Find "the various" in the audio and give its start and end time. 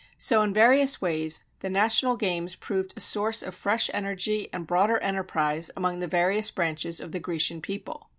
5.99-6.49